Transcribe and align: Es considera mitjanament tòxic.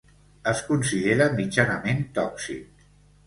Es 0.51 0.61
considera 0.69 1.27
mitjanament 1.39 2.01
tòxic. 2.17 2.89